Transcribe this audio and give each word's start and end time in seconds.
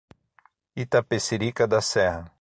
Itapecerica 0.75 1.67
da 1.67 1.79
Serra 1.79 2.25